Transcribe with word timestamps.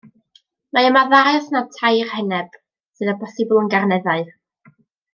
Mae 0.77 0.87
yma 0.89 1.03
ddau 1.11 1.29
os 1.41 1.51
nad 1.57 1.69
tair 1.77 2.09
heneb, 2.15 2.57
sydd 3.01 3.15
o 3.15 3.15
bosibl 3.23 3.63
yn 3.63 3.73
garneddau. 3.77 4.29